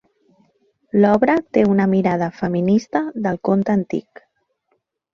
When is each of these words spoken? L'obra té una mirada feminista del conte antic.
L'obra 1.03 1.35
té 1.57 1.67
una 1.75 1.87
mirada 1.93 2.31
feminista 2.41 3.05
del 3.29 3.41
conte 3.51 3.79
antic. 3.79 4.29